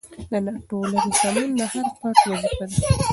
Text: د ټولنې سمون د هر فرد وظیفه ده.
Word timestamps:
د 0.45 0.47
ټولنې 0.69 1.11
سمون 1.21 1.49
د 1.59 1.61
هر 1.71 1.85
فرد 1.97 2.19
وظیفه 2.29 2.63
ده. 2.69 2.75